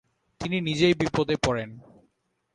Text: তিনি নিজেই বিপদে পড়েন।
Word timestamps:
তিনি 0.41 0.57
নিজেই 0.61 0.93
বিপদে 0.93 1.35
পড়েন। 1.45 1.69